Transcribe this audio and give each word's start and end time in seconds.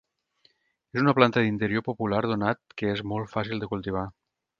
És 0.95 1.01
una 1.01 1.13
planta 1.19 1.43
d'interior 1.43 1.85
popular 1.89 2.21
donat 2.31 2.61
que 2.83 2.89
és 2.95 3.05
molt 3.13 3.31
fàcil 3.35 3.63
de 3.65 3.71
cultivar. 3.75 4.07